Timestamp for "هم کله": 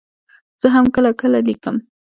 0.75-1.11